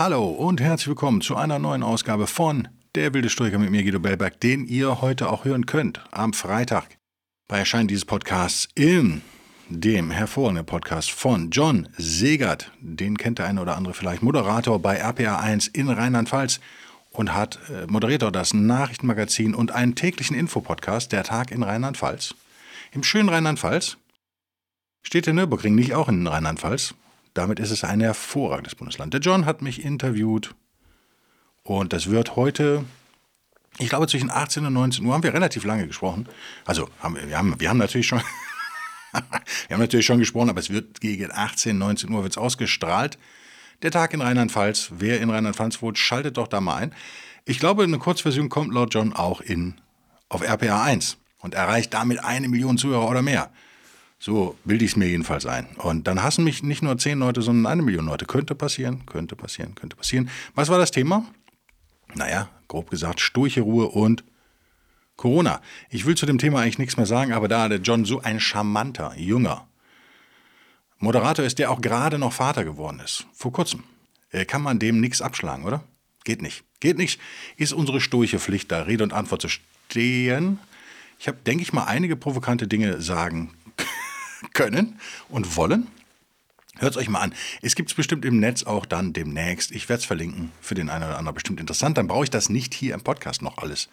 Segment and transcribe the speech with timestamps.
[0.00, 4.00] Hallo und herzlich willkommen zu einer neuen Ausgabe von Der wilde Stoiker mit mir, Guido
[4.00, 6.96] Bellberg, den ihr heute auch hören könnt, am Freitag
[7.48, 9.20] bei Erscheinen dieses Podcasts in
[9.68, 12.72] dem hervorragenden Podcast von John Segert.
[12.80, 16.60] Den kennt der eine oder andere vielleicht, Moderator bei RPA1 in Rheinland-Pfalz
[17.10, 22.34] und hat äh, moderiert das Nachrichtenmagazin und einen täglichen Infopodcast, der Tag in Rheinland-Pfalz.
[22.92, 23.98] Im schönen Rheinland-Pfalz
[25.02, 26.94] steht der Nürburgring nicht auch in Rheinland-Pfalz,
[27.40, 29.14] damit ist es ein hervorragendes Bundesland.
[29.14, 30.54] Der John hat mich interviewt
[31.62, 32.84] und das wird heute,
[33.78, 36.28] ich glaube zwischen 18 und 19 Uhr, haben wir relativ lange gesprochen.
[36.66, 38.20] Also haben wir, haben, wir haben natürlich schon,
[39.12, 39.22] wir
[39.74, 43.18] haben natürlich schon gesprochen, aber es wird gegen 18, 19 Uhr wird's ausgestrahlt.
[43.82, 44.90] Der Tag in Rheinland-Pfalz.
[44.98, 46.94] Wer in Rheinland-Pfalz wohnt, schaltet doch da mal ein.
[47.46, 49.80] Ich glaube, eine Kurzversion kommt laut John auch in,
[50.28, 53.50] auf RPA 1 und erreicht damit eine Million Zuhörer oder mehr.
[54.22, 55.66] So bilde ich es mir jedenfalls ein.
[55.76, 58.26] Und dann hassen mich nicht nur zehn Leute, sondern eine Million Leute.
[58.26, 60.28] Könnte passieren, könnte passieren, könnte passieren.
[60.54, 61.24] Was war das Thema?
[62.14, 64.22] Naja, grob gesagt, sturche Ruhe und
[65.16, 65.62] Corona.
[65.88, 68.40] Ich will zu dem Thema eigentlich nichts mehr sagen, aber da der John so ein
[68.40, 69.66] charmanter, junger
[70.98, 73.84] Moderator ist, der auch gerade noch Vater geworden ist, vor kurzem,
[74.32, 75.82] äh, kann man dem nichts abschlagen, oder?
[76.24, 76.62] Geht nicht.
[76.80, 77.18] Geht nicht.
[77.56, 80.58] Ist unsere sturche Pflicht, da Rede und Antwort zu stehen.
[81.18, 83.54] Ich habe, denke ich mal, einige provokante Dinge sagen
[84.52, 85.86] können und wollen.
[86.78, 87.34] Hört es euch mal an.
[87.60, 89.70] Es gibt es bestimmt im Netz auch dann demnächst.
[89.70, 90.50] Ich werde es verlinken.
[90.60, 91.98] Für den einen oder anderen bestimmt interessant.
[91.98, 93.88] Dann brauche ich das nicht hier im Podcast noch alles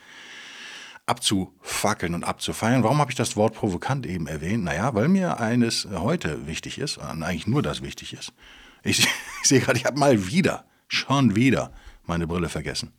[1.05, 2.83] abzufackeln und abzufeiern.
[2.83, 4.63] Warum habe ich das Wort provokant eben erwähnt?
[4.63, 8.33] Naja, weil mir eines heute wichtig ist, und eigentlich nur das wichtig ist.
[8.83, 9.07] Ich, ich
[9.43, 11.73] sehe gerade, ich habe mal wieder, schon wieder
[12.05, 12.93] meine Brille vergessen.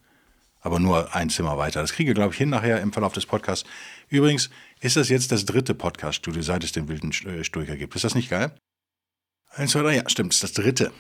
[0.61, 1.81] Aber nur ein Zimmer weiter.
[1.81, 3.69] Das kriege ich, glaube ich, hin nachher im Verlauf des Podcasts.
[4.09, 7.95] Übrigens ist das jetzt das dritte Podcast-Studio, seit es den wilden äh, Stoiker gibt.
[7.95, 8.53] Ist das nicht geil?
[9.55, 10.93] Eins, zwei, drei, ja, stimmt, ist das dritte.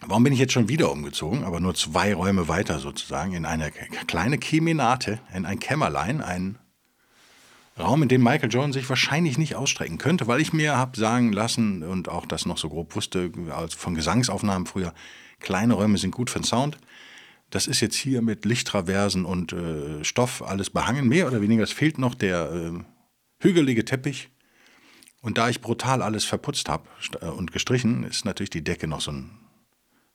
[0.00, 3.70] Warum bin ich jetzt schon wieder umgezogen, aber nur zwei Räume weiter sozusagen, in eine
[3.70, 6.58] kleine Kemenate, in ein Kämmerlein, ein
[7.78, 11.32] Raum, in dem Michael Jordan sich wahrscheinlich nicht ausstrecken könnte, weil ich mir habe sagen
[11.32, 13.32] lassen und auch das noch so grob wusste,
[13.76, 14.94] von Gesangsaufnahmen früher,
[15.40, 16.78] kleine Räume sind gut für den Sound.
[17.54, 21.62] Das ist jetzt hier mit Lichttraversen und äh, Stoff alles behangen, mehr oder weniger.
[21.62, 22.72] Es fehlt noch der äh,
[23.38, 24.28] hügelige Teppich.
[25.20, 26.88] Und da ich brutal alles verputzt habe
[27.20, 29.30] äh, und gestrichen, ist natürlich die Decke noch so ein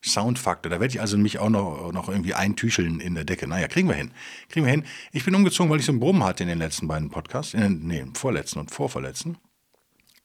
[0.04, 0.70] Soundfaktor.
[0.70, 3.48] Da werde ich also mich auch noch, noch irgendwie eintücheln in der Decke.
[3.48, 4.12] Naja, kriegen wir hin.
[4.50, 4.84] Kriegen wir hin.
[5.14, 7.54] Ich bin umgezogen, weil ich so einen Brummen hatte in den letzten beiden Podcasts.
[7.54, 9.38] In den, nee, im vorletzten und vorverletzten.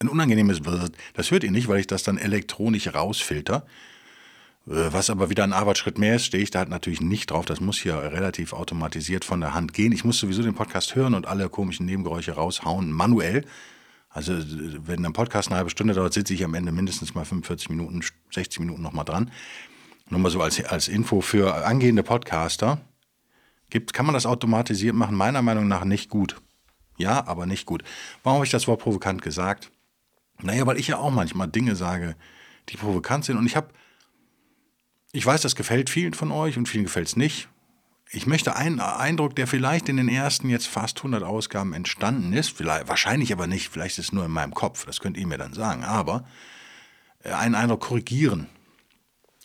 [0.00, 0.62] Ein unangenehmes,
[1.14, 3.64] das hört ihr nicht, weil ich das dann elektronisch rausfilter.
[4.66, 7.44] Äh, was aber wieder ein Arbeitsschritt mehr ist, stehe ich da halt natürlich nicht drauf.
[7.44, 9.92] Das muss hier relativ automatisiert von der Hand gehen.
[9.92, 13.44] Ich muss sowieso den Podcast hören und alle komischen Nebengeräusche raushauen, manuell.
[14.08, 14.32] Also
[14.86, 18.00] wenn ein Podcast eine halbe Stunde dauert, sitze ich am Ende mindestens mal 45 Minuten,
[18.30, 19.30] 60 Minuten nochmal dran.
[20.08, 22.80] Nur mal so als, als Info für angehende Podcaster.
[23.70, 25.16] Gibt, kann man das automatisiert machen?
[25.16, 26.40] Meiner Meinung nach nicht gut.
[26.96, 27.82] Ja, aber nicht gut.
[28.22, 29.72] Warum habe ich das Wort provokant gesagt?
[30.42, 32.14] Naja, weil ich ja auch manchmal Dinge sage,
[32.68, 33.36] die provokant sind.
[33.36, 33.68] Und ich habe
[35.14, 37.46] ich weiß, das gefällt vielen von euch und vielen gefällt es nicht.
[38.10, 42.50] Ich möchte einen Eindruck, der vielleicht in den ersten jetzt fast 100 Ausgaben entstanden ist,
[42.50, 45.38] vielleicht, wahrscheinlich aber nicht, vielleicht ist es nur in meinem Kopf, das könnt ihr mir
[45.38, 46.26] dann sagen, aber
[47.22, 48.48] äh, einen Eindruck korrigieren,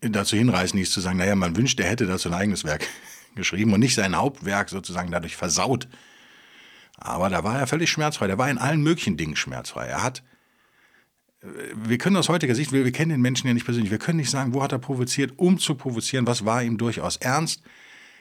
[0.01, 2.87] dazu hinreißen, nicht zu sagen, naja, man wünscht, er hätte dazu ein eigenes Werk
[3.35, 5.89] geschrieben und nicht sein Hauptwerk sozusagen dadurch versaut.
[6.97, 8.27] Aber da war er völlig schmerzfrei.
[8.27, 9.87] Der war in allen möglichen Dingen schmerzfrei.
[9.87, 10.23] Er hat,
[11.43, 13.99] äh, wir können aus heutiger Sicht, wir, wir kennen den Menschen ja nicht persönlich, wir
[13.99, 17.63] können nicht sagen, wo hat er provoziert, um zu provozieren, was war ihm durchaus ernst.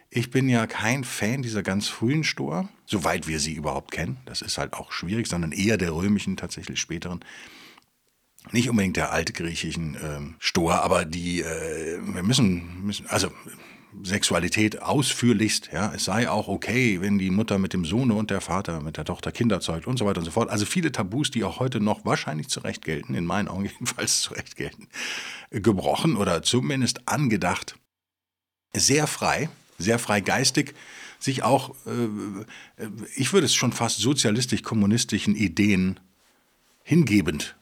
[0.10, 4.18] Ich bin ja kein Fan dieser ganz frühen Stoa, soweit wir sie überhaupt kennen.
[4.25, 7.21] Das ist halt auch schwierig, sondern eher der römischen, tatsächlich späteren.
[8.51, 13.31] Nicht unbedingt der altgriechischen ähm, Stoa, aber die, äh, wir müssen, müssen, also
[14.01, 15.69] Sexualität ausführlichst.
[15.72, 18.98] Ja, es sei auch okay, wenn die Mutter mit dem Sohne und der Vater mit
[18.98, 20.50] der Tochter Kinder zeugt und so weiter und so fort.
[20.50, 24.56] Also viele Tabus, die auch heute noch wahrscheinlich zurecht gelten, in meinen Augen jedenfalls zurecht
[24.56, 24.88] gelten,
[25.51, 27.75] gebrochen oder zumindest angedacht.
[28.75, 30.74] Sehr frei, sehr frei geistig,
[31.19, 32.84] sich auch, äh,
[33.16, 36.00] ich würde es schon fast sozialistisch-kommunistischen Ideen
[36.84, 37.56] hingebend.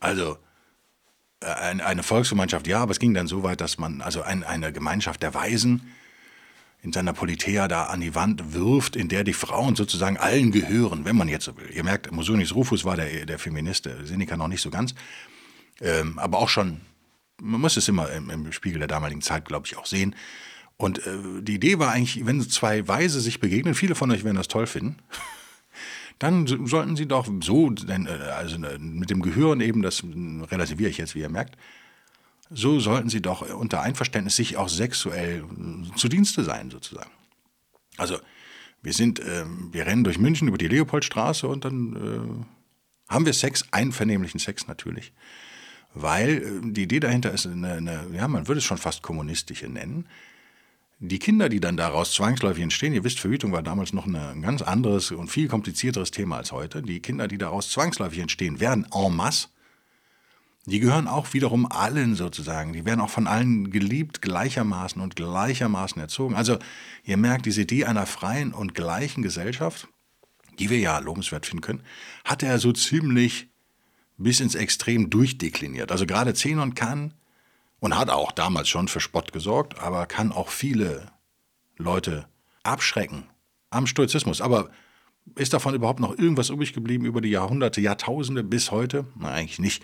[0.00, 0.38] Also
[1.40, 4.72] äh, eine Volksgemeinschaft, ja, aber es ging dann so weit, dass man also ein, eine
[4.72, 5.92] Gemeinschaft der Weisen
[6.82, 11.04] in seiner Politeia da an die Wand wirft, in der die Frauen sozusagen allen gehören,
[11.04, 11.68] wenn man jetzt so will.
[11.72, 14.94] Ihr merkt, Musonius Rufus war der, der Feminist, Seneca noch nicht so ganz,
[15.80, 16.80] ähm, aber auch schon,
[17.40, 20.14] man muss es immer im, im Spiegel der damaligen Zeit, glaube ich, auch sehen.
[20.76, 24.36] Und äh, die Idee war eigentlich, wenn zwei Weise sich begegnen, viele von euch werden
[24.36, 24.96] das toll finden,
[26.18, 30.98] dann sollten sie doch so, äh, also äh, mit dem Gehören eben, das relativiere ich
[30.98, 31.56] jetzt, wie ihr merkt,
[32.50, 37.10] so sollten sie doch unter Einverständnis sich auch sexuell äh, zu Dienste sein, sozusagen.
[37.96, 38.18] Also,
[38.82, 43.32] wir sind, äh, wir rennen durch München über die Leopoldstraße und dann äh, haben wir
[43.32, 45.12] Sex, einvernehmlichen Sex natürlich.
[45.94, 49.68] Weil äh, die Idee dahinter ist eine, eine, ja, man würde es schon fast kommunistische
[49.68, 50.06] nennen.
[51.00, 54.62] Die Kinder, die dann daraus zwangsläufig entstehen, ihr wisst, Verhütung war damals noch ein ganz
[54.62, 56.82] anderes und viel komplizierteres Thema als heute.
[56.82, 59.48] Die Kinder, die daraus zwangsläufig entstehen, werden en masse.
[60.66, 62.72] Die gehören auch wiederum allen sozusagen.
[62.72, 66.34] Die werden auch von allen geliebt, gleichermaßen und gleichermaßen erzogen.
[66.34, 66.58] Also
[67.04, 69.86] ihr merkt, diese Idee einer freien und gleichen Gesellschaft,
[70.58, 71.82] die wir ja lobenswert finden können,
[72.24, 73.48] hat er so ziemlich
[74.16, 75.92] bis ins Extrem durchdekliniert.
[75.92, 77.14] Also gerade Zenon kann
[77.80, 81.12] und hat auch damals schon für Spott gesorgt, aber kann auch viele
[81.76, 82.26] Leute
[82.62, 83.28] abschrecken
[83.70, 84.40] am Stoizismus.
[84.40, 84.70] Aber
[85.34, 89.06] ist davon überhaupt noch irgendwas übrig geblieben über die Jahrhunderte, Jahrtausende bis heute?
[89.16, 89.82] Na, eigentlich nicht.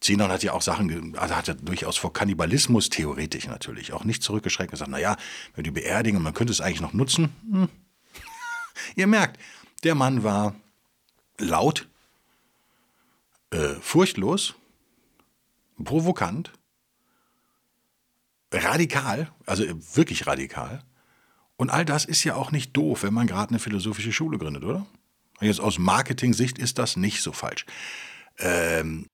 [0.00, 4.22] Zenon hat ja auch Sachen, also hat er durchaus vor Kannibalismus theoretisch natürlich auch nicht
[4.22, 5.16] zurückgeschreckt und gesagt, naja,
[5.54, 7.32] wenn die beerdigen, man könnte es eigentlich noch nutzen.
[7.50, 7.68] Hm.
[8.96, 9.40] Ihr merkt,
[9.84, 10.56] der Mann war
[11.38, 11.88] laut,
[13.50, 14.54] äh, furchtlos,
[15.82, 16.52] provokant,
[18.52, 19.64] radikal, also
[19.94, 20.82] wirklich radikal.
[21.56, 24.64] Und all das ist ja auch nicht doof, wenn man gerade eine philosophische Schule gründet,
[24.64, 24.86] oder?
[25.40, 27.66] Jetzt aus Marketing-Sicht ist das nicht so falsch.
[28.38, 29.06] Ähm,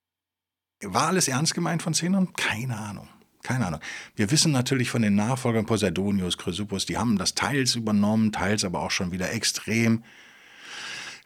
[0.81, 2.33] war alles ernst gemeint von Zenon?
[2.33, 3.07] Keine Ahnung.
[3.43, 3.79] Keine Ahnung.
[4.15, 8.81] Wir wissen natürlich von den Nachfolgern Poseidonius, Chrysippus, die haben das teils übernommen, teils aber
[8.81, 10.03] auch schon wieder extrem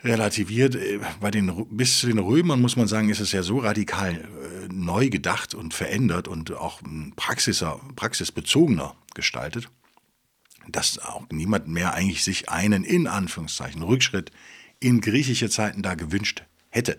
[0.04, 0.76] relativiert.
[0.76, 4.14] Äh, bei den, bis zu den Römern muss man sagen, ist es ja so radikal
[4.14, 6.82] äh, neu gedacht und verändert und auch
[7.16, 9.70] praxiser, praxisbezogener gestaltet,
[10.68, 14.32] dass auch niemand mehr eigentlich sich einen in Anführungszeichen Rückschritt
[14.80, 16.98] in griechische Zeiten da gewünscht hätte.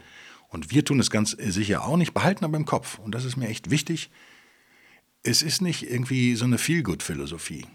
[0.49, 2.99] Und wir tun es ganz sicher auch nicht, behalten aber im Kopf.
[2.99, 4.11] Und das ist mir echt wichtig.
[5.23, 7.67] Es ist nicht irgendwie so eine Feelgood-Philosophie.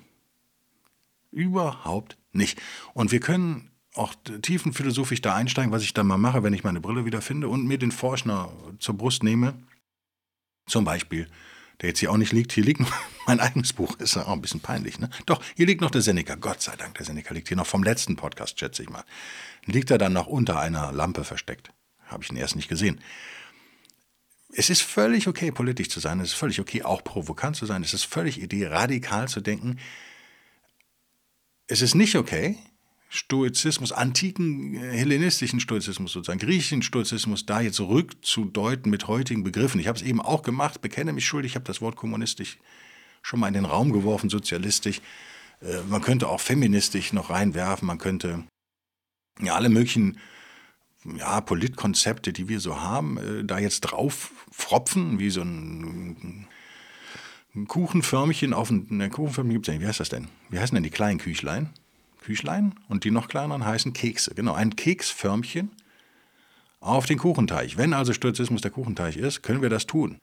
[1.32, 2.62] Überhaupt nicht.
[2.94, 6.80] Und wir können auch tiefenphilosophisch da einsteigen, was ich dann mal mache, wenn ich meine
[6.80, 9.62] Brille wieder finde und mir den Forschner zur Brust nehme.
[10.68, 11.28] Zum Beispiel,
[11.82, 12.82] der jetzt hier auch nicht liegt, hier liegt
[13.28, 15.10] mein eigenes Buch, ist auch ein bisschen peinlich, ne?
[15.26, 17.84] Doch, hier liegt noch der Seneca, Gott sei Dank, der Seneca liegt hier noch vom
[17.84, 19.04] letzten Podcast, schätze ich mal.
[19.66, 21.72] Liegt er dann noch unter einer Lampe versteckt.
[22.06, 23.02] Habe ich ihn erst nicht gesehen.
[24.52, 27.84] Es ist völlig okay, politisch zu sein, es ist völlig okay, auch provokant zu sein,
[27.84, 29.80] es ist völlig idee, radikal zu denken.
[31.68, 32.58] Es ist nicht okay,
[33.12, 39.80] Stoizismus, antiken äh, hellenistischen Stoizismus sozusagen, griechischen Stoizismus da jetzt rückzudeuten mit heutigen Begriffen.
[39.80, 42.60] Ich habe es eben auch gemacht, bekenne mich schuldig, ich habe das Wort kommunistisch
[43.24, 45.02] schon mal in den Raum geworfen, sozialistisch.
[45.62, 48.44] Äh, man könnte auch feministisch noch reinwerfen, man könnte
[49.42, 50.20] ja alle möglichen
[51.18, 56.48] ja, Politkonzepte, die wir so haben, äh, da jetzt drauf fropfen, wie so ein,
[57.56, 59.82] ein Kuchenförmchen auf ein, ein Kuchenförmchen gibt es nicht.
[59.82, 60.28] Wie heißt das denn?
[60.52, 61.74] Wie heißen denn die kleinen Küchlein?
[62.22, 64.34] Küchlein und die noch kleineren heißen Kekse.
[64.36, 65.72] Genau, ein Keksförmchen
[66.80, 67.78] auf den Kuchenteich.
[67.78, 70.20] Wenn also Stoizismus der Kuchenteich ist, können wir das tun.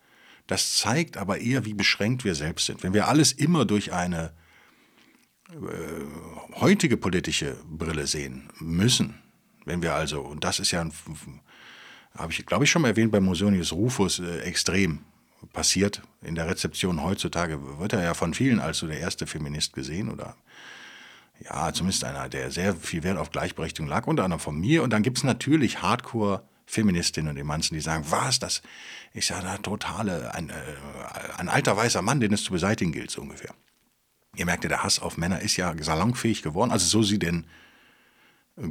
[0.47, 2.83] Das zeigt aber eher, wie beschränkt wir selbst sind.
[2.83, 4.33] Wenn wir alles immer durch eine
[5.50, 9.15] äh, heutige politische Brille sehen müssen,
[9.65, 10.88] wenn wir also, und das ist ja,
[12.17, 15.00] habe ich glaube ich schon mal erwähnt, bei Musonius Rufus äh, extrem
[15.53, 16.03] passiert.
[16.23, 20.09] In der Rezeption heutzutage wird er ja von vielen als so der erste Feminist gesehen
[20.09, 20.37] oder
[21.40, 24.83] ja, zumindest einer, der sehr viel Wert auf Gleichberechtigung lag, unter anderem von mir.
[24.83, 28.62] Und dann gibt es natürlich Hardcore-Feministinnen und Emanzen, die sagen, was, das
[29.12, 30.55] ist ja der totale, ein, äh,
[31.37, 33.55] ein alter weißer Mann, den es zu beseitigen gilt, so ungefähr.
[34.37, 36.71] Ihr merkt ja, der Hass auf Männer ist ja salonfähig geworden.
[36.71, 37.47] Also so sie denn
[38.57, 38.69] äh,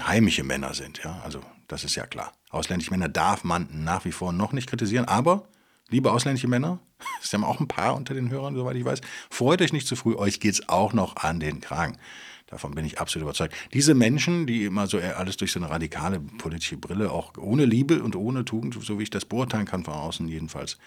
[0.00, 1.20] heimische Männer sind, ja.
[1.24, 2.32] Also das ist ja klar.
[2.50, 5.48] Ausländische Männer darf man nach wie vor noch nicht kritisieren, aber
[5.88, 6.78] liebe ausländische Männer,
[7.22, 9.00] es haben auch ein paar unter den Hörern, soweit ich weiß,
[9.30, 11.98] freut euch nicht zu früh, euch geht es auch noch an den Kragen.
[12.46, 13.54] Davon bin ich absolut überzeugt.
[13.72, 18.02] Diese Menschen, die immer so alles durch so eine radikale politische Brille, auch ohne Liebe
[18.02, 20.78] und ohne Tugend, so wie ich das beurteilen kann von außen jedenfalls,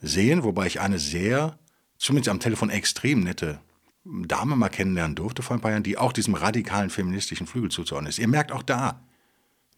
[0.00, 1.58] sehen, wobei ich eine sehr,
[1.98, 3.60] zumindest am Telefon extrem nette
[4.04, 8.10] Dame mal kennenlernen durfte vor ein paar Jahren, die auch diesem radikalen feministischen Flügel zuzuordnen
[8.10, 8.18] ist.
[8.18, 9.00] Ihr merkt auch da,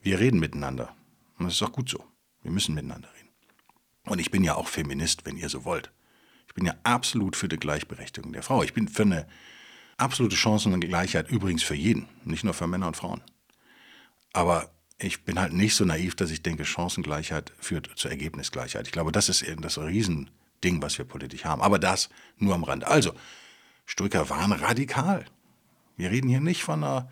[0.03, 0.95] wir reden miteinander.
[1.39, 2.05] Und das ist auch gut so.
[2.43, 3.16] Wir müssen miteinander reden.
[4.07, 5.91] Und ich bin ja auch Feminist, wenn ihr so wollt.
[6.49, 8.63] Ich bin ja absolut für die Gleichberechtigung der Frau.
[8.63, 9.27] Ich bin für eine
[9.99, 13.21] absolute Chancengleichheit übrigens für jeden, nicht nur für Männer und Frauen.
[14.33, 18.87] Aber ich bin halt nicht so naiv, dass ich denke, Chancengleichheit führt zur Ergebnisgleichheit.
[18.87, 21.61] Ich glaube, das ist das Riesending, was wir politisch haben.
[21.61, 22.09] Aber das
[22.39, 22.85] nur am Rand.
[22.85, 23.13] Also,
[23.85, 25.27] Stoiker waren radikal.
[25.97, 27.11] Wir reden hier nicht von einer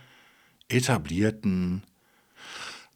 [0.69, 1.83] etablierten,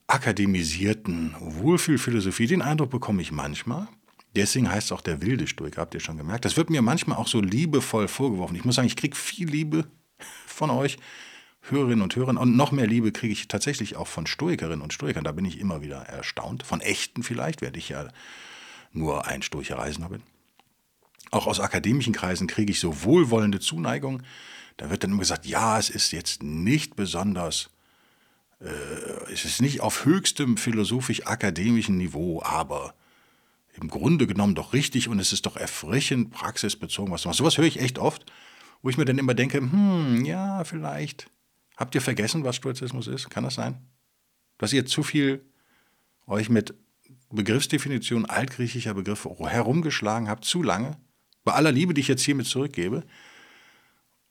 [0.08, 2.46] akademisierten Wohlfühlphilosophie.
[2.46, 3.86] Den Eindruck bekomme ich manchmal.
[4.34, 6.44] Deswegen heißt es auch der wilde Stoiker, habt ihr schon gemerkt.
[6.44, 8.56] Das wird mir manchmal auch so liebevoll vorgeworfen.
[8.56, 9.86] Ich muss sagen, ich kriege viel Liebe
[10.46, 10.98] von euch,
[11.62, 12.38] Hörerinnen und Hörern.
[12.38, 15.24] Und noch mehr Liebe kriege ich tatsächlich auch von Stoikerinnen und Stoikern.
[15.24, 16.62] Da bin ich immer wieder erstaunt.
[16.62, 18.08] Von echten vielleicht, werde ich ja
[18.92, 20.22] nur ein stoischer Reisender bin.
[21.30, 24.22] Auch aus akademischen Kreisen kriege ich so wohlwollende Zuneigung.
[24.78, 27.70] Da wird dann immer gesagt, ja, es ist jetzt nicht besonders
[28.60, 32.94] es ist nicht auf höchstem philosophisch-akademischen Niveau, aber
[33.74, 37.38] im Grunde genommen doch richtig und es ist doch erfrischend praxisbezogen, was du machst.
[37.38, 38.26] Sowas höre ich echt oft,
[38.82, 41.30] wo ich mir dann immer denke, hm, ja, vielleicht.
[41.76, 43.30] Habt ihr vergessen, was Stoizismus ist?
[43.30, 43.76] Kann das sein?
[44.58, 45.44] Dass ihr zu viel
[46.26, 46.74] euch mit
[47.30, 50.96] Begriffsdefinition altgriechischer Begriffe herumgeschlagen habt, zu lange?
[51.44, 53.04] Bei aller Liebe, die ich jetzt hiermit zurückgebe,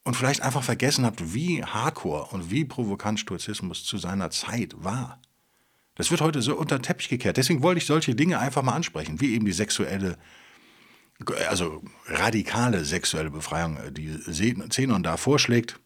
[0.08, 5.22] und vielleicht einfach vergessen habt, wie hardcore und wie provokant Stoizismus zu seiner Zeit war.
[5.96, 7.36] Das wird heute so unter den Teppich gekehrt.
[7.36, 10.18] Deswegen wollte ich solche Dinge einfach mal ansprechen, wie eben die sexuelle,
[11.50, 14.18] also radikale sexuelle Befreiung, die
[14.70, 15.78] Zenon da vorschlägt,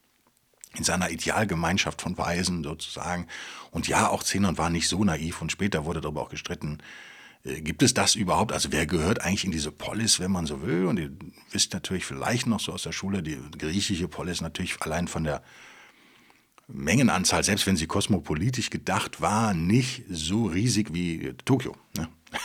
[0.76, 3.26] in seiner Idealgemeinschaft von Weisen sozusagen.
[3.72, 7.11] Und ja, auch Zenon war nicht so naiv und später wurde darüber auch gestritten, äh,
[7.44, 8.52] gibt es das überhaupt?
[8.52, 10.86] Also wer gehört eigentlich in diese Polis, wenn man so will?
[10.86, 11.10] Und ihr
[11.50, 15.42] wisst natürlich vielleicht noch so aus der Schule, die griechische Polis natürlich allein von der
[16.68, 21.76] Mengenanzahl, selbst wenn sie kosmopolitisch gedacht war, nicht so riesig wie Tokio.
[21.96, 22.08] Ne?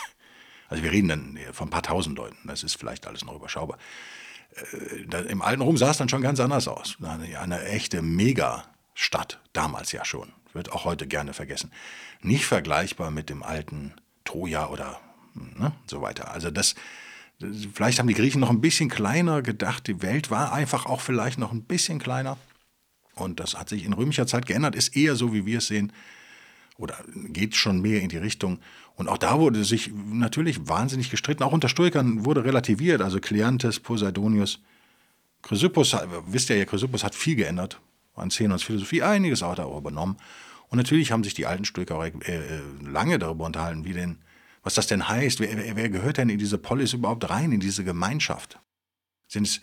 [0.69, 3.77] Also wir reden dann von ein paar tausend Leuten, das ist vielleicht alles noch überschaubar.
[4.73, 6.97] Äh, Im alten Rom sah es dann schon ganz anders aus.
[7.01, 11.71] Eine echte Megastadt, damals ja schon, wird auch heute gerne vergessen.
[12.19, 13.93] Nicht vergleichbar mit dem alten
[14.27, 14.99] Troja oder
[15.33, 16.31] ne, so weiter.
[16.31, 16.75] Also das,
[17.73, 19.87] vielleicht haben die Griechen noch ein bisschen kleiner gedacht.
[19.87, 22.37] Die Welt war einfach auch vielleicht noch ein bisschen kleiner.
[23.15, 25.91] Und das hat sich in römischer Zeit geändert, ist eher so, wie wir es sehen,
[26.77, 26.95] oder
[27.29, 28.59] geht schon mehr in die Richtung.
[28.95, 31.41] Und auch da wurde sich natürlich wahnsinnig gestritten.
[31.41, 33.01] Auch unter Stoikern wurde relativiert.
[33.01, 34.59] Also Kleantes, Poseidonius,
[35.41, 35.95] Chrysippus,
[36.27, 37.79] wisst ihr ja, Chrysippus hat viel geändert.
[38.15, 40.17] An Zenons Philosophie einiges auch da übernommen.
[40.69, 44.19] Und natürlich haben sich die alten Stoiker auch, äh, lange darüber unterhalten, wie denn,
[44.63, 45.39] was das denn heißt.
[45.39, 48.59] Wer, wer gehört denn in diese Polis überhaupt rein, in diese Gemeinschaft?
[49.27, 49.61] Sind es,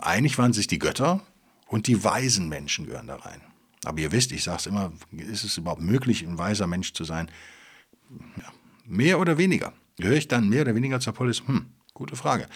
[0.00, 1.20] einig waren sich die Götter
[1.66, 3.40] und die weisen Menschen gehören da rein.
[3.84, 7.04] Aber ihr wisst, ich sage es immer, ist es überhaupt möglich, ein weiser Mensch zu
[7.04, 7.30] sein?
[8.36, 8.52] Ja,
[8.84, 9.72] mehr oder weniger.
[9.96, 11.42] Gehöre ich dann mehr oder weniger zur Polis?
[11.46, 12.46] Hm, gute Frage.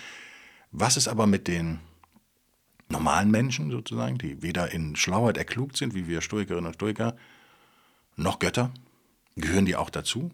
[0.70, 1.80] Was ist aber mit den
[2.88, 7.16] normalen Menschen sozusagen, die weder in Schlauheit erklugt sind, wie wir Stoikerinnen und Stoiker,
[8.16, 8.72] noch Götter?
[9.36, 10.30] Gehören die auch dazu?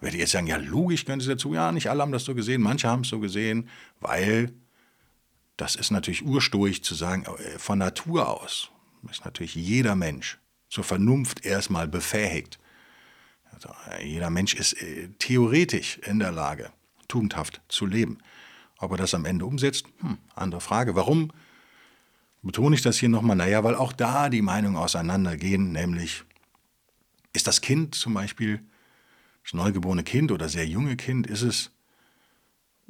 [0.00, 1.54] Werdet ihr jetzt sagen, ja, logisch gehören sie dazu.
[1.54, 3.68] Ja, nicht alle haben das so gesehen, manche haben es so gesehen,
[4.00, 4.52] weil
[5.56, 8.70] das ist natürlich urstoisch zu sagen, äh, von Natur aus
[9.10, 12.58] ist natürlich jeder Mensch zur Vernunft erstmal befähigt.
[13.52, 16.70] Also äh, jeder Mensch ist äh, theoretisch in der Lage,
[17.08, 18.18] tugendhaft zu leben.
[18.78, 20.96] Ob er das am Ende umsetzt, hm, andere Frage.
[20.96, 21.30] Warum
[22.42, 23.36] betone ich das hier nochmal?
[23.36, 26.24] Naja, weil auch da die Meinungen auseinandergehen, nämlich
[27.32, 28.60] ist das Kind zum Beispiel,
[29.42, 31.70] das neugeborene Kind oder sehr junge Kind, ist es,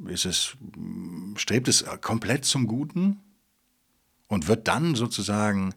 [0.05, 0.57] ist es,
[1.35, 3.19] strebt es komplett zum Guten
[4.27, 5.73] und wird dann sozusagen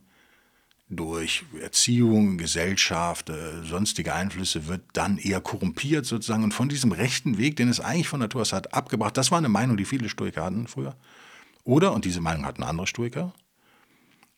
[0.88, 7.38] durch Erziehung, Gesellschaft, äh, sonstige Einflüsse wird dann eher korrumpiert sozusagen und von diesem rechten
[7.38, 9.16] Weg, den es eigentlich von Natur aus hat, abgebracht.
[9.16, 10.94] Das war eine Meinung, die viele Stoiker hatten früher.
[11.64, 13.35] Oder, und diese Meinung hatten andere Stoiker,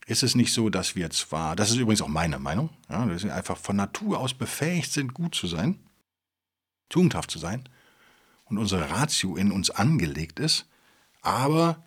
[0.09, 3.25] ist es nicht so, dass wir zwar, das ist übrigens auch meine Meinung, ja, dass
[3.25, 5.79] wir einfach von Natur aus befähigt sind, gut zu sein,
[6.89, 7.69] tugendhaft zu sein
[8.47, 10.67] und unsere Ratio in uns angelegt ist,
[11.21, 11.83] aber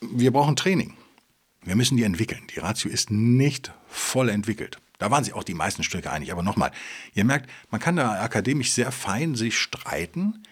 [0.00, 0.96] wir brauchen Training.
[1.62, 2.46] Wir müssen die entwickeln.
[2.54, 4.78] Die Ratio ist nicht voll entwickelt.
[4.98, 6.32] Da waren sich auch die meisten Stücke einig.
[6.32, 6.72] Aber nochmal,
[7.14, 10.42] ihr merkt, man kann da akademisch sehr fein sich streiten.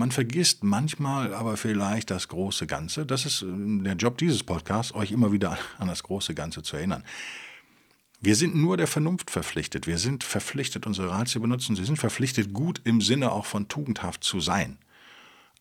[0.00, 3.04] Man vergisst manchmal aber vielleicht das große Ganze.
[3.04, 3.46] Das ist äh,
[3.82, 7.04] der Job dieses Podcasts, euch immer wieder an das große Ganze zu erinnern.
[8.18, 9.86] Wir sind nur der Vernunft verpflichtet.
[9.86, 11.76] Wir sind verpflichtet, unsere Ratio benutzen.
[11.76, 14.78] Sie sind verpflichtet, gut im Sinne auch von tugendhaft zu sein.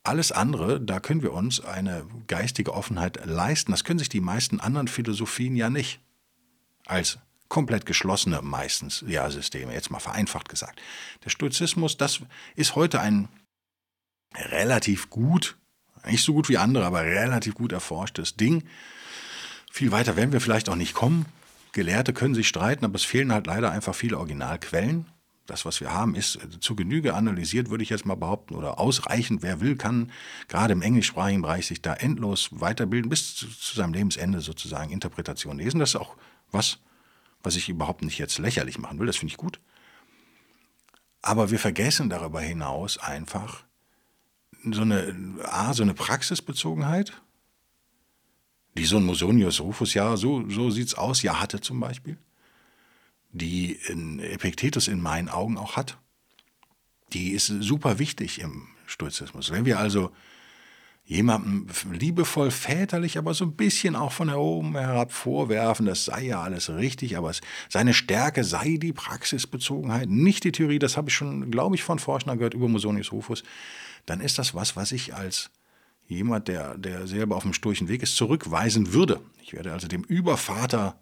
[0.03, 3.73] Alles andere, da können wir uns eine geistige Offenheit leisten.
[3.73, 5.99] Das können sich die meisten anderen Philosophien ja nicht.
[6.85, 7.19] Als
[7.49, 10.79] komplett geschlossene meistens ja Systeme, jetzt mal vereinfacht gesagt.
[11.25, 12.21] Der Stoizismus, das
[12.55, 13.27] ist heute ein
[14.35, 15.57] relativ gut,
[16.05, 18.63] nicht so gut wie andere, aber relativ gut erforschtes Ding.
[19.71, 21.25] Viel weiter werden wir vielleicht auch nicht kommen.
[21.71, 25.05] Gelehrte können sich streiten, aber es fehlen halt leider einfach viele Originalquellen
[25.49, 28.79] das, was wir haben, ist äh, zu Genüge analysiert, würde ich jetzt mal behaupten, oder
[28.79, 29.41] ausreichend.
[29.41, 30.11] Wer will, kann
[30.47, 35.57] gerade im englischsprachigen Bereich sich da endlos weiterbilden, bis zu, zu seinem Lebensende sozusagen Interpretation
[35.57, 35.79] lesen.
[35.79, 36.15] Das ist auch
[36.51, 36.79] was,
[37.41, 39.07] was ich überhaupt nicht jetzt lächerlich machen will.
[39.07, 39.59] Das finde ich gut.
[41.21, 43.63] Aber wir vergessen darüber hinaus einfach
[44.71, 47.13] so eine, A, so eine Praxisbezogenheit,
[48.77, 52.17] die so ein Musonius Rufus ja, so, so es aus, ja hatte zum Beispiel
[53.31, 55.97] die in Epiktetus in meinen Augen auch hat.
[57.13, 59.51] Die ist super wichtig im Stoizismus.
[59.51, 60.11] Wenn wir also
[61.05, 66.41] jemandem liebevoll, väterlich, aber so ein bisschen auch von oben herab vorwerfen, das sei ja
[66.41, 71.15] alles richtig, aber es, seine Stärke sei die Praxisbezogenheit, nicht die Theorie, das habe ich
[71.15, 73.43] schon, glaube ich, von Forschner gehört über Musonius Rufus,
[74.05, 75.51] dann ist das was, was ich als
[76.07, 79.21] jemand, der, der selber auf dem sturchen Weg ist, zurückweisen würde.
[79.41, 80.99] Ich werde also dem Übervater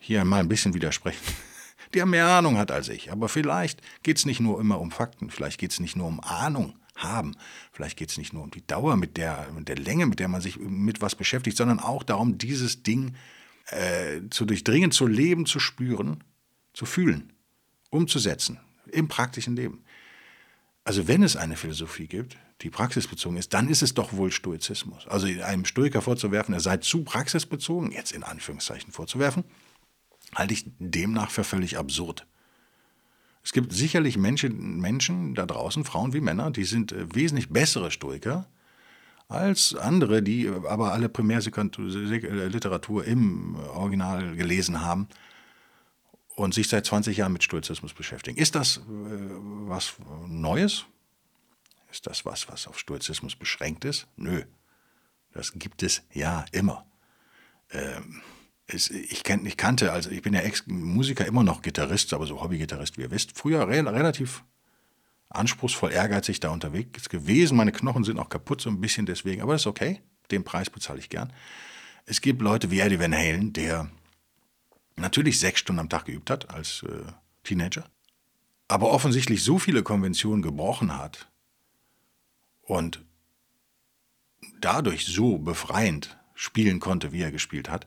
[0.00, 1.22] hier mal ein bisschen widersprechen,
[1.94, 3.10] der mehr Ahnung hat als ich.
[3.10, 6.20] Aber vielleicht geht es nicht nur immer um Fakten, vielleicht geht es nicht nur um
[6.20, 7.36] Ahnung haben,
[7.72, 10.28] vielleicht geht es nicht nur um die Dauer, mit der, mit der Länge, mit der
[10.28, 13.16] man sich mit was beschäftigt, sondern auch darum, dieses Ding
[13.66, 16.22] äh, zu durchdringen, zu leben, zu spüren,
[16.72, 17.32] zu fühlen,
[17.90, 19.84] umzusetzen im praktischen Leben.
[20.84, 25.06] Also wenn es eine Philosophie gibt, die praxisbezogen ist, dann ist es doch wohl Stoizismus.
[25.06, 29.44] Also einem Stoiker vorzuwerfen, er sei zu praxisbezogen, jetzt in Anführungszeichen vorzuwerfen,
[30.34, 32.26] halte ich demnach für völlig absurd.
[33.42, 37.90] Es gibt sicherlich Menschen, Menschen da draußen, Frauen wie Männer, die sind äh, wesentlich bessere
[37.90, 38.46] Stoiker
[39.28, 45.08] als andere, die aber alle Primärliteratur im Original gelesen haben
[46.36, 48.38] und sich seit 20 Jahren mit Stoizismus beschäftigen.
[48.38, 49.94] Ist das äh, was
[50.26, 50.86] Neues?
[51.90, 54.06] Ist das was, was auf Stoizismus beschränkt ist?
[54.16, 54.44] Nö.
[55.32, 56.86] Das gibt es ja immer.
[57.70, 58.22] Ähm,
[58.66, 62.40] es, ich, kenn, ich, kannte, also ich bin ja Ex-Musiker, immer noch Gitarrist, aber so
[62.40, 63.36] Hobby-Gitarrist, wie ihr wisst.
[63.36, 64.44] Früher re relativ
[65.28, 67.56] anspruchsvoll, ehrgeizig da unterwegs gewesen.
[67.56, 70.00] Meine Knochen sind auch kaputt, so ein bisschen deswegen, aber das ist okay.
[70.30, 71.32] Den Preis bezahle ich gern.
[72.06, 73.90] Es gibt Leute wie Eddie Van Halen, der
[75.00, 77.12] natürlich sechs Stunden am Tag geübt hat als äh,
[77.44, 77.88] Teenager,
[78.68, 81.28] aber offensichtlich so viele Konventionen gebrochen hat
[82.62, 83.04] und
[84.60, 87.86] dadurch so befreiend spielen konnte, wie er gespielt hat,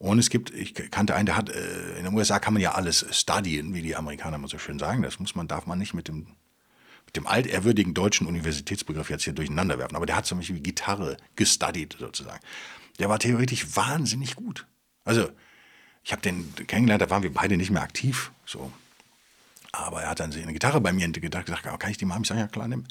[0.00, 2.72] und es gibt, ich kannte einen, der hat, äh, in den USA kann man ja
[2.72, 5.02] alles studien, wie die Amerikaner immer so schön sagen.
[5.02, 6.36] Das muss man, darf man nicht mit dem,
[7.04, 9.96] mit dem altehrwürdigen deutschen Universitätsbegriff jetzt hier durcheinander werfen.
[9.96, 12.40] Aber der hat zum Beispiel Gitarre gestudied sozusagen.
[12.98, 14.66] Der war theoretisch wahnsinnig gut.
[15.04, 15.28] Also,
[16.02, 18.32] ich habe den kennengelernt, da waren wir beide nicht mehr aktiv.
[18.46, 18.72] So.
[19.72, 22.22] Aber er hat dann eine Gitarre bei mir und gesagt, kann ich die mal haben?
[22.22, 22.84] Ich sage, ja klar, nimm.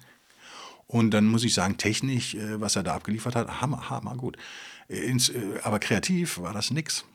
[0.87, 4.37] Und dann muss ich sagen, technisch, äh, was er da abgeliefert hat, hammer, hammer gut.
[4.87, 7.05] Ins, äh, aber kreativ war das nix.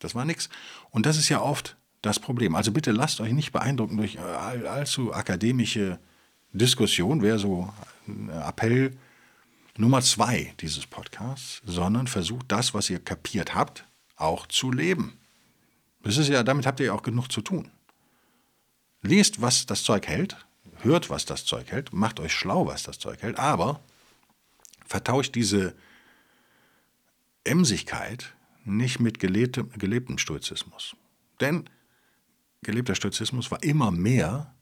[0.00, 0.48] Das war nix.
[0.90, 2.56] Und das ist ja oft das Problem.
[2.56, 6.00] Also bitte lasst euch nicht beeindrucken durch äh, all, allzu akademische
[6.52, 7.72] Diskussion, wäre so
[8.08, 8.96] ein Appell
[9.76, 15.18] Nummer zwei dieses Podcasts, sondern versucht das, was ihr kapiert habt, auch zu leben.
[16.02, 17.70] Das ist ja, damit habt ihr ja auch genug zu tun.
[19.02, 20.36] Lest, was das Zeug hält,
[20.78, 23.80] hört, was das Zeug hält, macht euch schlau, was das Zeug hält, aber
[24.86, 25.74] vertauscht diese
[27.44, 28.34] Emsigkeit
[28.64, 30.96] nicht mit gelebtem, gelebtem Stoizismus.
[31.40, 31.68] Denn
[32.62, 34.54] gelebter Stoizismus war immer mehr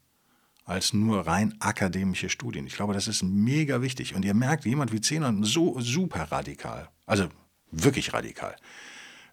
[0.64, 2.66] als nur rein akademische Studien.
[2.66, 4.14] Ich glaube, das ist mega wichtig.
[4.14, 7.28] Und ihr merkt, jemand wie Zenon so super radikal, also
[7.72, 8.56] wirklich radikal,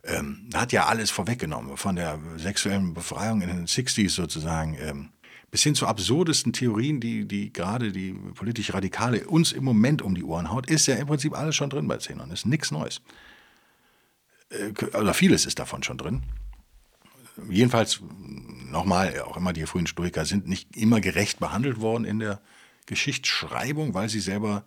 [0.08, 5.10] ähm, hat ja alles vorweggenommen, von der sexuellen Befreiung in den 60s sozusagen, ähm,
[5.52, 10.16] bis hin zu absurdesten Theorien, die, die gerade die politisch Radikale uns im Moment um
[10.16, 12.32] die Ohren haut, ist ja im Prinzip alles schon drin bei Zenon.
[12.32, 13.02] Ist nichts Neues.
[14.50, 16.24] Äh, oder vieles ist davon schon drin.
[17.50, 18.02] Jedenfalls,
[18.72, 22.42] nochmal, auch immer die frühen Stoiker sind nicht immer gerecht behandelt worden in der
[22.88, 24.64] Geschichtsschreibung, weil sie selber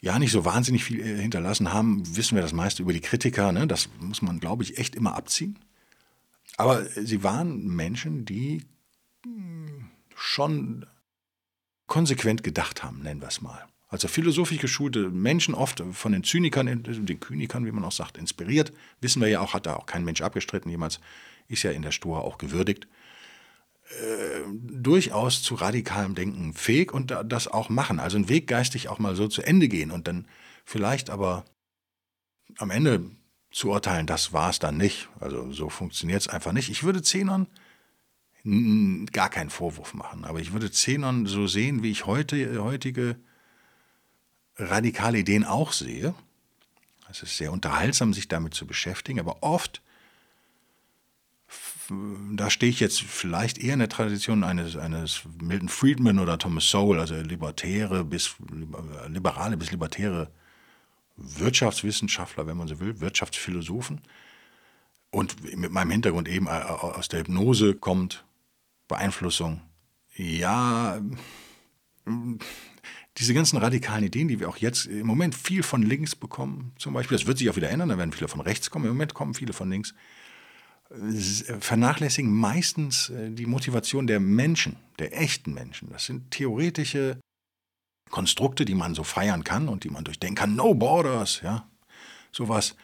[0.00, 3.52] ja nicht so wahnsinnig viel äh, hinterlassen haben, wissen wir das meiste über die Kritiker.
[3.52, 3.66] Ne?
[3.66, 5.58] Das muss man, glaube ich, echt immer abziehen.
[6.56, 8.64] Aber sie waren Menschen, die
[9.24, 10.86] hm, schon
[11.86, 13.66] konsequent gedacht haben, nennen wir es mal.
[13.88, 18.72] Also philosophisch geschulte Menschen, oft von den Zynikern, den Kynikern, wie man auch sagt, inspiriert.
[19.00, 21.00] Wissen wir ja auch, hat da auch kein Mensch abgestritten jemals,
[21.46, 22.88] ist ja in der Stoa auch gewürdigt.
[23.90, 28.00] Äh, durchaus zu radikalem Denken fähig und das auch machen.
[28.00, 30.26] Also einen Weg geistig auch mal so zu Ende gehen und dann
[30.64, 31.44] vielleicht aber
[32.58, 33.10] am Ende
[33.52, 35.08] zu urteilen, das war es dann nicht.
[35.20, 36.68] Also so funktioniert es einfach nicht.
[36.68, 37.46] Ich würde Zenon
[39.12, 43.16] gar keinen Vorwurf machen, aber ich würde Zenon so sehen, wie ich heute, heutige
[44.56, 46.14] radikale Ideen auch sehe.
[47.08, 49.80] Es ist sehr unterhaltsam, sich damit zu beschäftigen, aber oft,
[52.32, 56.68] da stehe ich jetzt vielleicht eher in der Tradition eines, eines Milton Friedman oder Thomas
[56.70, 58.36] Sowell, also libertäre bis
[59.08, 60.30] liberale bis libertäre
[61.16, 64.00] Wirtschaftswissenschaftler, wenn man so will, Wirtschaftsphilosophen.
[65.10, 68.24] Und mit meinem Hintergrund eben aus der Hypnose kommt
[68.88, 69.62] Beeinflussung.
[70.16, 71.00] Ja,
[73.16, 76.92] diese ganzen radikalen Ideen, die wir auch jetzt im Moment viel von links bekommen, zum
[76.92, 79.14] Beispiel, das wird sich auch wieder ändern, da werden viele von rechts kommen, im Moment
[79.14, 79.94] kommen viele von links,
[80.88, 85.90] vernachlässigen meistens äh, die Motivation der Menschen, der echten Menschen.
[85.90, 87.18] Das sind theoretische
[88.10, 90.56] Konstrukte, die man so feiern kann und die man durchdenken kann.
[90.56, 91.66] No Borders, ja,
[92.32, 92.76] sowas.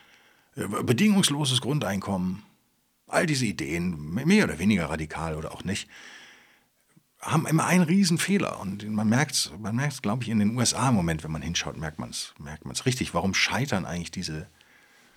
[0.56, 2.42] Äh, bedingungsloses Grundeinkommen.
[3.06, 5.88] All diese Ideen, mehr oder weniger radikal oder auch nicht,
[7.20, 8.58] haben immer einen Riesenfehler.
[8.58, 11.42] Und man merkt es, man merkt's, glaube ich, in den USA im Moment, wenn man
[11.42, 13.14] hinschaut, merkt man es merkt man's richtig.
[13.14, 14.48] Warum scheitern eigentlich diese,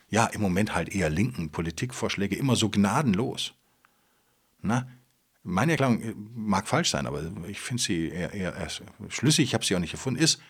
[0.10, 3.54] ja, im Moment halt eher linken Politikvorschläge immer so gnadenlos?
[4.62, 4.88] Na,
[5.44, 8.70] meine Erklärung äh, mag falsch sein, aber ich finde sie eher, eher, eher
[9.10, 10.42] schlüssig, ich habe sie auch nicht gefunden, ist,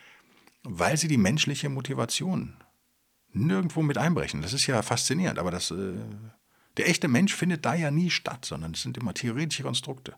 [0.64, 2.56] weil sie die menschliche Motivation
[3.32, 4.42] nirgendwo mit einbrechen.
[4.42, 5.94] Das ist ja faszinierend, aber das, äh,
[6.78, 10.16] der echte Mensch findet da ja nie statt, sondern es sind immer theoretische Konstrukte.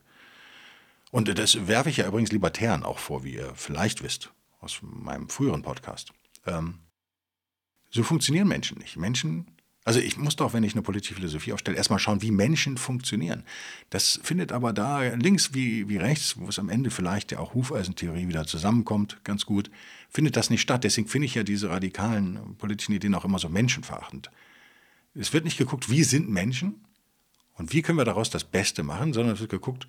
[1.12, 5.30] Und das werfe ich ja übrigens Libertären auch vor, wie ihr vielleicht wisst, aus meinem
[5.30, 6.12] früheren Podcast.
[6.46, 6.80] Ähm,
[7.98, 8.96] so funktionieren Menschen nicht.
[8.96, 9.48] Menschen,
[9.84, 13.44] also ich muss doch, wenn ich eine politische Philosophie aufstelle, erstmal schauen, wie Menschen funktionieren.
[13.90, 17.56] Das findet aber da links wie, wie rechts, wo es am Ende vielleicht ja auch
[17.56, 19.72] Hufeisentheorie wieder zusammenkommt, ganz gut,
[20.10, 20.84] findet das nicht statt.
[20.84, 24.30] Deswegen finde ich ja diese radikalen politischen Ideen auch immer so menschenverachtend.
[25.16, 26.86] Es wird nicht geguckt, wie sind Menschen
[27.56, 29.88] und wie können wir daraus das Beste machen, sondern es wird geguckt,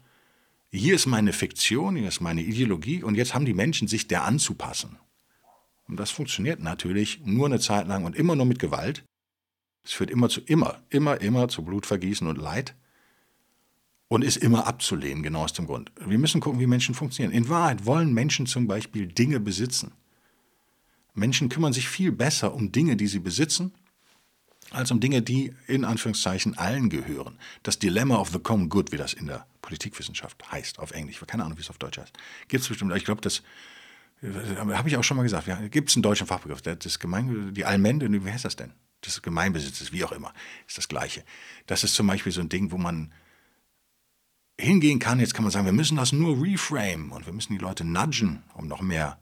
[0.70, 4.24] hier ist meine Fiktion, hier ist meine Ideologie und jetzt haben die Menschen sich der
[4.24, 4.96] anzupassen.
[5.88, 9.04] Und das funktioniert natürlich nur eine Zeit lang und immer nur mit Gewalt.
[9.84, 12.74] Es führt immer zu immer, immer, immer zu Blutvergießen und Leid
[14.08, 15.90] und ist immer abzulehnen, genau aus dem Grund.
[16.04, 17.32] Wir müssen gucken, wie Menschen funktionieren.
[17.32, 19.92] In Wahrheit wollen Menschen zum Beispiel Dinge besitzen.
[21.14, 23.72] Menschen kümmern sich viel besser um Dinge, die sie besitzen,
[24.70, 27.38] als um Dinge, die in Anführungszeichen allen gehören.
[27.62, 31.20] Das Dilemma of the Common Good, wie das in der Politikwissenschaft heißt, auf Englisch.
[31.26, 32.12] Keine Ahnung, wie es auf Deutsch heißt.
[32.48, 33.42] Gibt es bestimmt, ich glaube, das
[34.22, 35.48] habe ich auch schon mal gesagt.
[35.70, 36.62] Gibt es einen deutschen Fachbegriff?
[36.62, 36.98] Das
[37.52, 38.72] die Allmende, wie heißt das denn?
[39.02, 40.32] Das Gemeinbesitzes, wie auch immer,
[40.66, 41.24] ist das Gleiche.
[41.66, 43.12] Das ist zum Beispiel so ein Ding, wo man
[44.58, 45.20] hingehen kann.
[45.20, 48.42] Jetzt kann man sagen, wir müssen das nur reframe und wir müssen die Leute nudgen,
[48.54, 49.18] um noch mehr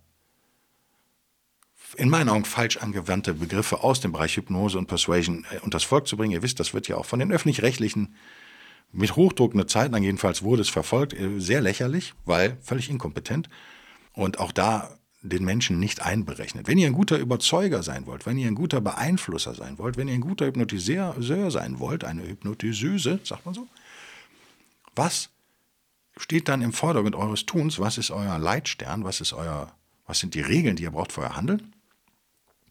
[1.96, 6.08] in meinen Augen falsch angewandte Begriffe aus dem Bereich Hypnose und Persuasion äh, unters Volk
[6.08, 6.32] zu bringen.
[6.32, 8.14] Ihr wisst, das wird ja auch von den öffentlich-rechtlichen
[8.92, 13.48] mit Hochdruck eine Zeit jedenfalls wurde es verfolgt, äh, sehr lächerlich, weil völlig inkompetent
[14.16, 16.66] und auch da den Menschen nicht einberechnet.
[16.66, 20.08] Wenn ihr ein guter Überzeuger sein wollt, wenn ihr ein guter Beeinflusser sein wollt, wenn
[20.08, 21.14] ihr ein guter Hypnotiseur
[21.50, 23.68] sein wollt, eine Hypnotiseuse, sagt man so,
[24.94, 25.30] was
[26.16, 27.78] steht dann im Vordergrund eures Tuns?
[27.78, 29.04] Was ist euer Leitstern?
[29.04, 29.72] Was ist euer,
[30.06, 31.74] was sind die Regeln, die ihr braucht für euer Handeln?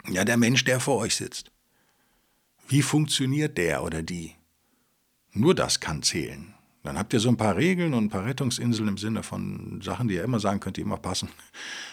[0.08, 1.52] Ja, der Mensch, der vor euch sitzt.
[2.68, 4.34] Wie funktioniert der oder die?
[5.32, 6.55] Nur das kann zählen.
[6.86, 10.08] Dann habt ihr so ein paar Regeln und ein paar Rettungsinseln im Sinne von Sachen,
[10.08, 11.30] die ihr immer sagen könnt, die immer passen.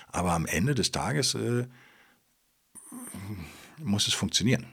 [0.08, 1.66] Aber am Ende des Tages äh,
[3.78, 4.66] muss es funktionieren.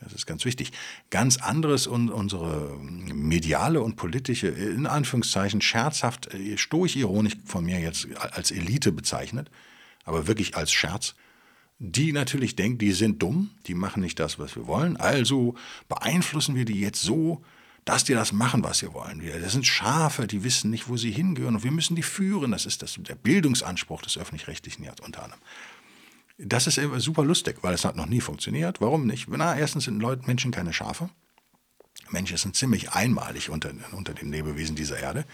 [0.00, 0.70] Das ist ganz wichtig.
[1.10, 8.06] Ganz anderes und unsere mediale und politische, in Anführungszeichen scherzhaft, äh, stoisch-ironisch von mir jetzt
[8.16, 9.50] als Elite bezeichnet,
[10.04, 11.16] aber wirklich als Scherz,
[11.80, 15.56] die natürlich denkt, die sind dumm, die machen nicht das, was wir wollen, also
[15.88, 17.42] beeinflussen wir die jetzt so,
[17.86, 19.22] dass die das machen, was sie wollen.
[19.40, 22.50] Das sind Schafe, die wissen nicht, wo sie hingehören und wir müssen die führen.
[22.50, 25.40] Das ist das, der Bildungsanspruch des Öffentlich-Rechtlichen ja unter anderem.
[26.36, 28.80] Das ist super lustig, weil es hat noch nie funktioniert.
[28.80, 29.28] Warum nicht?
[29.28, 31.08] Na, erstens sind Leute, Menschen keine Schafe.
[32.10, 35.24] Menschen sind ziemlich einmalig unter, unter den Lebewesen dieser Erde.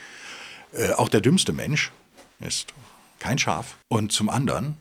[0.73, 1.91] Äh, auch der dümmste Mensch
[2.39, 2.73] ist
[3.19, 3.79] kein Schaf.
[3.89, 4.77] Und zum anderen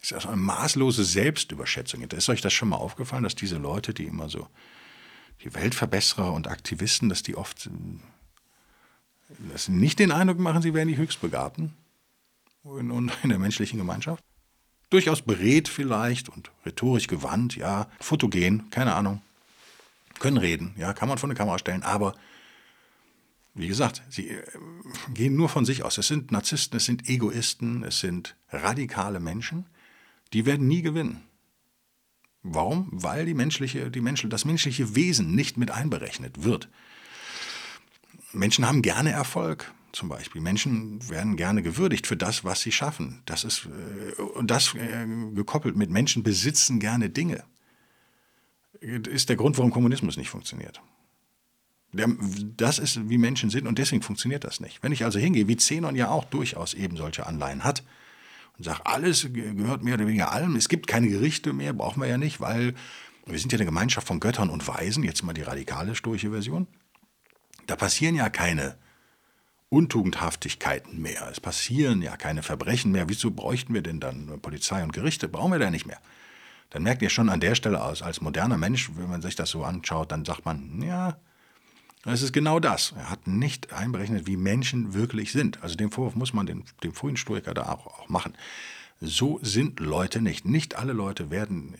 [0.00, 2.02] ist also eine maßlose Selbstüberschätzung.
[2.02, 4.46] Ist euch das schon mal aufgefallen, dass diese Leute, die immer so,
[5.42, 7.70] die Weltverbesserer und Aktivisten, dass die oft
[9.52, 11.72] dass sie nicht den Eindruck machen, sie wären die Höchstbegabten
[12.64, 14.24] in, in der menschlichen Gemeinschaft?
[14.90, 19.22] Durchaus beredt vielleicht und rhetorisch gewandt, ja, fotogen, keine Ahnung.
[20.18, 22.14] Können reden, ja, kann man vor eine Kamera stellen, aber
[23.54, 24.42] wie gesagt, sie äh,
[25.14, 25.98] gehen nur von sich aus.
[25.98, 29.66] Es sind Narzissten, es sind Egoisten, es sind radikale Menschen,
[30.32, 31.22] die werden nie gewinnen.
[32.42, 32.88] Warum?
[32.90, 36.68] Weil die menschliche, die Mensch, das menschliche Wesen nicht mit einberechnet wird.
[38.32, 40.40] Menschen haben gerne Erfolg, zum Beispiel.
[40.40, 43.22] Menschen werden gerne gewürdigt für das, was sie schaffen.
[43.26, 47.44] Das ist, äh, und das äh, gekoppelt mit Menschen besitzen gerne Dinge.
[48.80, 50.80] Ist der Grund, warum Kommunismus nicht funktioniert.
[51.92, 54.82] Das ist, wie Menschen sind und deswegen funktioniert das nicht.
[54.82, 57.82] Wenn ich also hingehe, wie Zenon ja auch durchaus eben solche Anleihen hat
[58.58, 62.08] und sage, alles gehört mehr oder weniger allem, es gibt keine Gerichte mehr, brauchen wir
[62.08, 62.74] ja nicht, weil
[63.26, 66.66] wir sind ja eine Gemeinschaft von Göttern und Weisen, jetzt mal die radikale stoische Version.
[67.66, 68.76] Da passieren ja keine
[69.68, 71.28] Untugendhaftigkeiten mehr.
[71.30, 73.08] Es passieren ja keine Verbrechen mehr.
[73.08, 75.28] Wieso bräuchten wir denn dann Polizei und Gerichte?
[75.28, 76.00] Brauchen wir da nicht mehr.
[76.70, 79.50] Dann merkt ihr schon an der Stelle aus, als moderner Mensch, wenn man sich das
[79.50, 81.18] so anschaut, dann sagt man, ja,
[82.04, 82.94] es ist genau das.
[82.96, 85.62] Er hat nicht einberechnet, wie Menschen wirklich sind.
[85.62, 88.34] Also den Vorwurf muss man dem, frühen Stoiker da auch, auch machen.
[89.00, 90.44] So sind Leute nicht.
[90.44, 91.74] Nicht alle Leute werden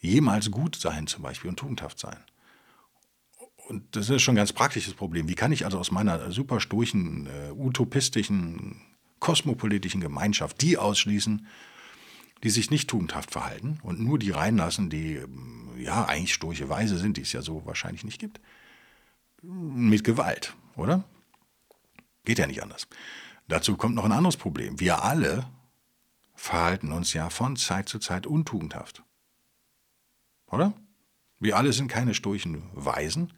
[0.00, 2.18] jemals gut sein zum Beispiel und tugendhaft sein.
[3.68, 5.28] Und das ist schon ein ganz praktisches Problem.
[5.28, 8.80] Wie kann ich also aus meiner super sturchen, äh, utopistischen,
[9.18, 11.46] kosmopolitischen Gemeinschaft die ausschließen,
[12.42, 15.20] die sich nicht tugendhaft verhalten und nur die reinlassen, die
[15.78, 18.38] ja eigentlich sturche Weise sind, die es ja so wahrscheinlich nicht gibt?
[19.46, 21.04] Mit Gewalt, oder?
[22.24, 22.88] Geht ja nicht anders.
[23.48, 24.80] Dazu kommt noch ein anderes Problem.
[24.80, 25.46] Wir alle
[26.34, 29.02] verhalten uns ja von Zeit zu Zeit untugendhaft.
[30.46, 30.72] Oder?
[31.38, 33.32] Wir alle sind keine sturchen Weisen.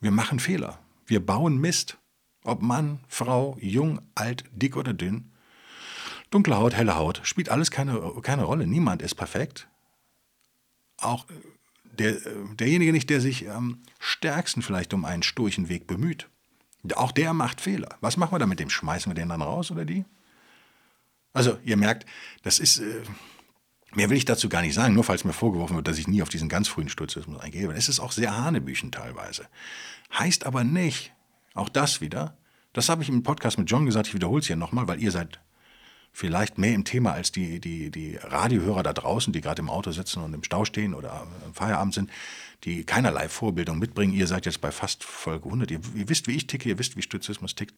[0.00, 0.78] Wir machen Fehler.
[1.06, 1.98] Wir bauen Mist.
[2.44, 5.32] Ob Mann, Frau, jung, alt, dick oder dünn.
[6.30, 8.66] Dunkle Haut, helle Haut, spielt alles keine, keine Rolle.
[8.66, 9.68] Niemand ist perfekt.
[10.96, 11.34] Auch äh,
[11.98, 16.28] der, äh, derjenige nicht, der sich am stärksten vielleicht um einen sturchen Weg bemüht.
[16.94, 17.96] Auch der macht Fehler.
[18.00, 18.70] Was machen wir da mit dem?
[18.70, 20.04] Schmeißen wir den dann raus oder die?
[21.32, 22.06] Also, ihr merkt,
[22.42, 22.78] das ist.
[22.78, 23.02] Äh,
[23.92, 26.22] Mehr will ich dazu gar nicht sagen, nur falls mir vorgeworfen wird, dass ich nie
[26.22, 27.68] auf diesen ganz frühen Sturzismus eingehe.
[27.72, 29.48] Es ist auch sehr hanebüchen teilweise.
[30.16, 31.12] Heißt aber nicht,
[31.54, 32.36] auch das wieder,
[32.72, 35.10] das habe ich im Podcast mit John gesagt, ich wiederhole es hier nochmal, weil ihr
[35.10, 35.40] seid
[36.12, 39.92] vielleicht mehr im Thema als die, die, die Radiohörer da draußen, die gerade im Auto
[39.92, 42.10] sitzen und im Stau stehen oder im Feierabend sind,
[42.64, 44.12] die keinerlei Vorbildung mitbringen.
[44.12, 45.70] Ihr seid jetzt bei fast Folge 100.
[45.70, 47.74] Ihr, ihr wisst, wie ich ticke, ihr wisst, wie Sturzismus tickt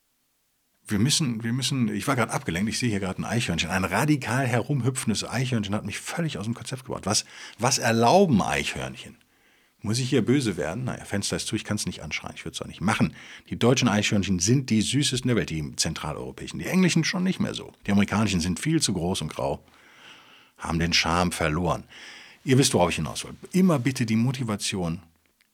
[0.87, 3.71] wir müssen, wir müssen, ich war gerade abgelenkt, ich sehe hier gerade ein Eichhörnchen.
[3.71, 7.07] Ein radikal herumhüpfendes Eichhörnchen hat mich völlig aus dem Konzept gebracht.
[7.07, 7.25] Was,
[7.59, 9.17] was erlauben Eichhörnchen?
[9.83, 10.85] Muss ich hier böse werden?
[10.85, 13.15] Naja, Fenster ist zu, ich kann es nicht anschreien, ich würde es auch nicht machen.
[13.51, 16.59] Die deutschen Eichhörnchen sind die süßesten der Welt, die zentraleuropäischen.
[16.59, 17.73] Die englischen schon nicht mehr so.
[17.87, 19.63] Die amerikanischen sind viel zu groß und grau,
[20.57, 21.85] haben den Charme verloren.
[22.45, 23.35] Ihr wisst, worauf ich hinaus will.
[23.53, 25.01] Immer bitte die Motivation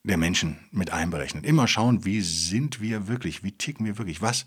[0.05, 1.45] der Menschen mit einberechnen.
[1.45, 4.47] Immer schauen, wie sind wir wirklich, wie ticken wir wirklich, was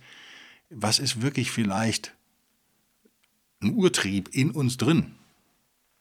[0.72, 2.16] was ist wirklich vielleicht
[3.62, 5.16] ein Urtrieb in uns drin?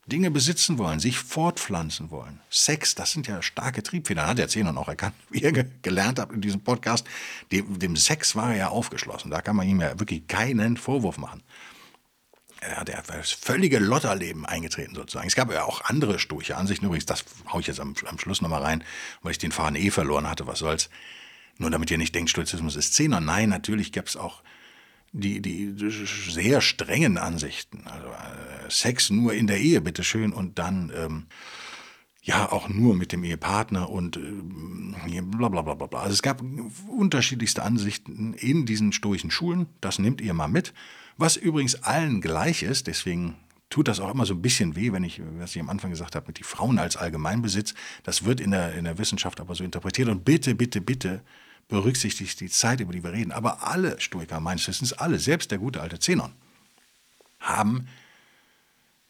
[0.07, 2.41] Dinge besitzen wollen, sich fortpflanzen wollen.
[2.51, 4.27] Sex, das sind ja starke Triebfedern.
[4.27, 7.07] Hat der Zehner auch erkannt, wie ihr gelernt habt in diesem Podcast.
[7.53, 9.31] Dem, dem Sex war er ja aufgeschlossen.
[9.31, 11.43] Da kann man ihm ja wirklich keinen Vorwurf machen.
[12.61, 15.27] Er hat das völlige Lotterleben eingetreten sozusagen.
[15.27, 16.85] Es gab ja auch andere sturche Ansichten.
[16.85, 18.85] Übrigens, das haue ich jetzt am, am Schluss nochmal rein,
[19.23, 20.47] weil ich den Faden eh verloren hatte.
[20.47, 20.91] Was soll's?
[21.57, 23.21] Nur damit ihr nicht denkt, Stoizismus ist Zehner.
[23.21, 24.43] Nein, natürlich gab es auch
[25.13, 27.87] die, die sehr strengen Ansichten.
[27.87, 31.27] Also äh, Sex nur in der Ehe, bitteschön, und dann ähm,
[32.23, 36.01] ja auch nur mit dem Ehepartner und äh, bla bla bla bla.
[36.01, 36.43] Also es gab
[36.89, 39.67] unterschiedlichste Ansichten in diesen stoischen Schulen.
[39.81, 40.73] Das nehmt ihr mal mit.
[41.17, 43.37] Was übrigens allen gleich ist, deswegen
[43.69, 46.17] tut das auch immer so ein bisschen weh, wenn ich, was ich am Anfang gesagt
[46.17, 47.75] habe, mit die Frauen als Allgemeinbesitz.
[48.03, 50.09] Das wird in der, in der Wissenschaft aber so interpretiert.
[50.09, 51.23] Und bitte, bitte, bitte
[51.71, 53.33] berücksichtigt die Zeit, über die wir reden.
[53.33, 56.33] Aber alle Stoiker, meines Wissens alle, selbst der gute alte Zenon,
[57.39, 57.89] haben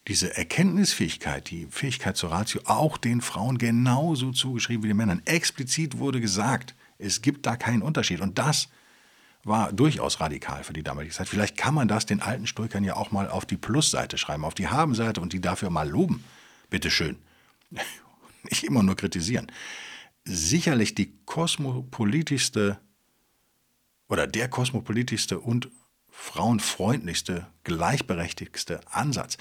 [0.07, 5.21] diese Erkenntnisfähigkeit, die Fähigkeit zur Ratio, auch den Frauen genauso zugeschrieben wie den Männern.
[5.25, 8.21] Explizit wurde gesagt, es gibt da keinen Unterschied.
[8.21, 8.69] Und das
[9.43, 11.27] war durchaus radikal für die damalige Zeit.
[11.27, 14.53] Vielleicht kann man das den alten Stoikern ja auch mal auf die Plusseite schreiben, auf
[14.53, 16.23] die Habenseite und die dafür mal loben.
[16.69, 17.17] Bitteschön.
[18.43, 19.51] Nicht immer nur kritisieren
[20.23, 22.79] sicherlich die kosmopolitischste
[24.07, 25.69] oder der kosmopolitischste und
[26.09, 29.37] frauenfreundlichste, gleichberechtigste Ansatz.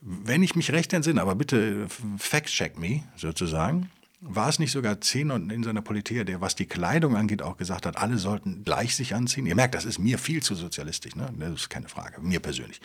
[0.00, 5.36] Wenn ich mich recht entsinne, aber bitte fact-check me sozusagen, war es nicht sogar Zehner
[5.36, 9.14] in seiner Politik, der, was die Kleidung angeht, auch gesagt hat, alle sollten gleich sich
[9.14, 9.46] anziehen?
[9.46, 11.32] Ihr merkt, das ist mir viel zu sozialistisch, ne?
[11.38, 12.80] das ist keine Frage, mir persönlich.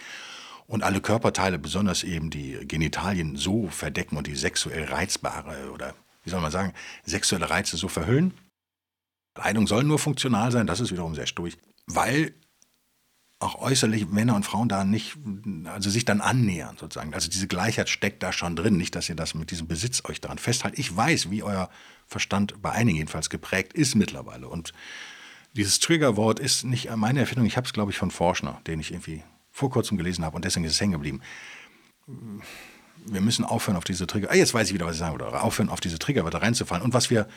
[0.67, 5.93] Und alle Körperteile, besonders eben die Genitalien, so verdecken und die sexuell reizbare oder,
[6.25, 6.73] wie soll man sagen,
[7.05, 8.33] sexuelle Reize so verhüllen.
[9.35, 11.57] Kleidung soll nur funktional sein, das ist wiederum sehr sturig,
[11.88, 12.33] weil
[13.39, 15.17] auch äußerlich Männer und Frauen da nicht,
[15.65, 17.13] also sich dann annähern sozusagen.
[17.13, 18.77] Also diese Gleichheit steckt da schon drin.
[18.77, 20.79] Nicht, dass ihr das mit diesem Besitz euch daran festhaltet.
[20.79, 21.69] Ich weiß, wie euer
[22.07, 24.47] Verstand bei einigen jedenfalls geprägt ist mittlerweile.
[24.47, 24.71] Und
[25.53, 27.45] dieses Triggerwort ist nicht meine Erfindung.
[27.45, 30.45] Ich habe es, glaube ich, von Forschner, den ich irgendwie vor kurzem gelesen habe und
[30.45, 31.21] deswegen ist es hängen geblieben.
[33.06, 35.41] Wir müssen aufhören, auf diese Trigger, ah, jetzt weiß ich wieder, was ich sagen würde,
[35.41, 36.84] aufhören, auf diese Triggerwörter reinzufallen.
[36.84, 37.28] Und was wir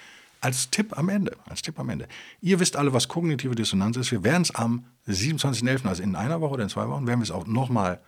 [0.41, 2.07] als Tipp am Ende, als Tipp am Ende.
[2.41, 4.13] Ihr wisst alle, was kognitive Dissonanz ist.
[4.13, 7.25] Wir werden es am 27.11., also in einer Woche oder in zwei Wochen, werden wir
[7.25, 8.01] es auch nochmal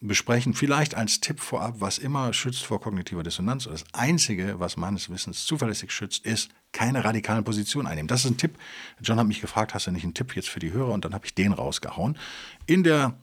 [0.00, 0.52] besprechen.
[0.52, 3.64] Vielleicht als Tipp vorab, was immer schützt vor kognitiver Dissonanz.
[3.64, 8.08] Das Einzige, was meines Wissens zuverlässig schützt, ist keine radikalen Positionen einnehmen.
[8.08, 8.58] Das ist ein Tipp.
[9.00, 10.92] John hat mich gefragt, hast du nicht einen Tipp jetzt für die Hörer?
[10.92, 12.18] Und dann habe ich den rausgehauen.
[12.66, 13.14] In der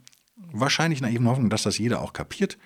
[0.51, 2.57] wahrscheinlich naiven Hoffnung, dass das jeder auch kapiert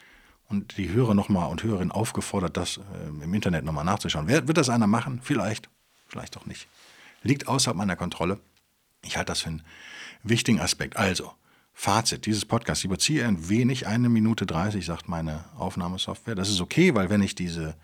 [0.49, 4.27] und die Hörer nochmal und Hörerinnen aufgefordert, das äh, im Internet nochmal nachzuschauen.
[4.27, 5.19] Wer, wird das einer machen?
[5.23, 5.69] Vielleicht,
[6.08, 6.67] vielleicht auch nicht.
[7.23, 8.39] Liegt außerhalb meiner Kontrolle.
[9.03, 9.63] Ich halte das für einen
[10.23, 10.97] wichtigen Aspekt.
[10.97, 11.32] Also,
[11.73, 12.84] Fazit dieses Podcasts.
[12.84, 16.36] Ich überziehe ein wenig, eine Minute 30, sagt meine Aufnahmesoftware.
[16.36, 17.75] Das ist okay, weil wenn ich diese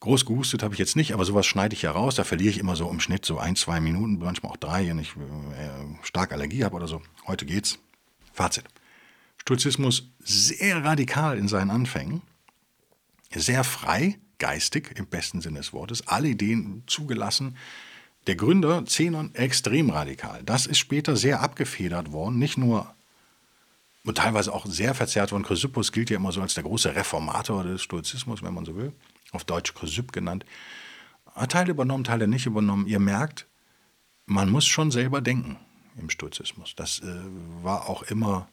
[0.00, 2.14] groß gehustet habe ich jetzt nicht, aber sowas schneide ich ja raus.
[2.14, 4.98] Da verliere ich immer so im Schnitt so ein, zwei Minuten, manchmal auch drei, wenn
[4.98, 7.02] ich äh, stark Allergie habe oder so.
[7.26, 7.78] Heute geht's.
[8.32, 8.64] Fazit.
[9.46, 12.22] Stoizismus sehr radikal in seinen Anfängen,
[13.32, 17.56] sehr frei, geistig im besten Sinne des Wortes, alle Ideen zugelassen.
[18.26, 20.42] Der Gründer Zenon extrem radikal.
[20.42, 22.92] Das ist später sehr abgefedert worden, nicht nur
[24.04, 25.44] und teilweise auch sehr verzerrt worden.
[25.44, 28.92] Chrysippus gilt ja immer so als der große Reformator des Stoizismus, wenn man so will,
[29.30, 30.44] auf Deutsch Chrysipp genannt.
[31.48, 32.88] Teile übernommen, Teile nicht übernommen.
[32.88, 33.46] Ihr merkt,
[34.24, 35.56] man muss schon selber denken
[35.96, 36.74] im Stoizismus.
[36.74, 37.14] Das äh,
[37.62, 38.48] war auch immer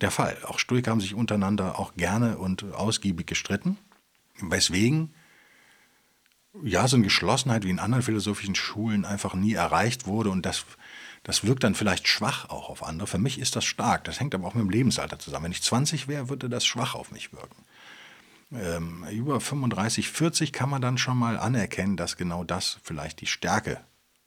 [0.00, 0.38] der Fall.
[0.44, 3.76] Auch Stoiker haben sich untereinander auch gerne und ausgiebig gestritten,
[4.40, 5.14] weswegen
[6.62, 10.64] ja so eine Geschlossenheit wie in anderen philosophischen Schulen einfach nie erreicht wurde und das,
[11.22, 13.06] das wirkt dann vielleicht schwach auch auf andere.
[13.06, 14.04] Für mich ist das stark.
[14.04, 15.46] Das hängt aber auch mit dem Lebensalter zusammen.
[15.46, 17.64] Wenn ich 20 wäre, würde das schwach auf mich wirken.
[18.52, 23.26] Ähm, über 35, 40 kann man dann schon mal anerkennen, dass genau das vielleicht die
[23.26, 23.80] Stärke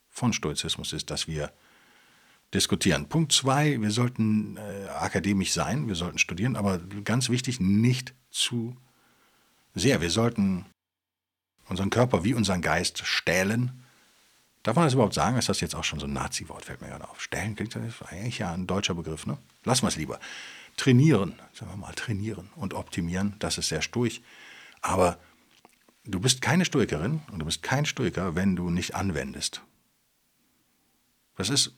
[0.10, 1.51] von Stoizismus ist, dass wir
[2.53, 3.07] diskutieren.
[3.07, 8.75] Punkt zwei, wir sollten äh, akademisch sein, wir sollten studieren, aber ganz wichtig, nicht zu
[9.73, 10.01] sehr.
[10.01, 10.65] Wir sollten
[11.69, 13.83] unseren Körper wie unseren Geist stählen.
[14.63, 15.37] Darf man das überhaupt sagen?
[15.37, 17.21] Ist das jetzt auch schon so ein Nazi-Wort, fällt mir gerade auf.
[17.21, 19.37] Stählen klingt das eigentlich ja ein deutscher Begriff, ne?
[19.63, 20.19] Lassen wir es lieber.
[20.77, 24.21] Trainieren, sagen wir mal, trainieren und optimieren, das ist sehr stoisch.
[24.81, 25.17] Aber
[26.05, 29.61] du bist keine Stoikerin und du bist kein Stoiker, wenn du nicht anwendest.
[31.37, 31.73] Das ist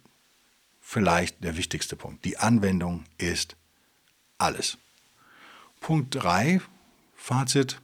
[0.83, 2.23] vielleicht der wichtigste Punkt.
[2.25, 3.55] Die Anwendung ist
[4.37, 4.77] alles.
[5.79, 6.61] Punkt 3,
[7.15, 7.81] Fazit,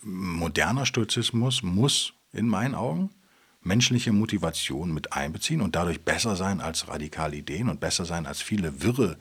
[0.00, 3.10] moderner Stoizismus muss in meinen Augen
[3.62, 8.40] menschliche Motivation mit einbeziehen und dadurch besser sein als radikale Ideen und besser sein als
[8.40, 9.18] viele wirre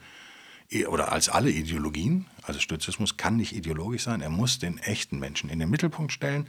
[0.88, 2.26] oder als alle Ideologien.
[2.44, 6.48] Also Stoizismus kann nicht ideologisch sein, er muss den echten Menschen in den Mittelpunkt stellen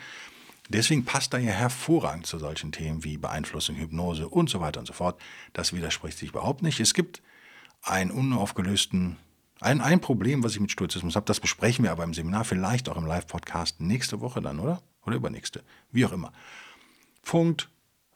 [0.68, 4.87] Deswegen passt er ja hervorragend zu solchen Themen wie Beeinflussung, Hypnose und so weiter und
[4.87, 5.20] so fort.
[5.53, 6.81] Das widerspricht sich überhaupt nicht.
[6.81, 7.22] Es gibt
[7.83, 9.16] einen unaufgelösten,
[9.61, 12.88] ein, ein Problem, was ich mit Stoizismus habe, das besprechen wir aber im Seminar, vielleicht
[12.88, 14.83] auch im Live-Podcast nächste Woche dann, oder?
[15.05, 16.33] Oder übernächste, wie auch immer.
[17.22, 17.68] Punkt